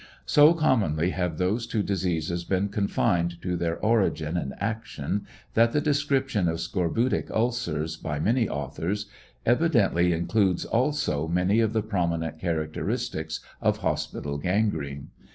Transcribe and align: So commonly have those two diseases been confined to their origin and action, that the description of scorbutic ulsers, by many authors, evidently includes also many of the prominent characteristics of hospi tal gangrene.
So 0.25 0.55
commonly 0.55 1.11
have 1.11 1.37
those 1.37 1.67
two 1.67 1.83
diseases 1.83 2.43
been 2.43 2.69
confined 2.69 3.39
to 3.43 3.55
their 3.55 3.77
origin 3.81 4.35
and 4.35 4.55
action, 4.57 5.27
that 5.53 5.73
the 5.73 5.79
description 5.79 6.49
of 6.49 6.59
scorbutic 6.59 7.29
ulsers, 7.29 7.97
by 7.97 8.17
many 8.19 8.49
authors, 8.49 9.05
evidently 9.45 10.11
includes 10.11 10.65
also 10.65 11.27
many 11.27 11.59
of 11.59 11.73
the 11.73 11.83
prominent 11.83 12.39
characteristics 12.39 13.41
of 13.61 13.81
hospi 13.81 14.23
tal 14.23 14.39
gangrene. 14.39 15.09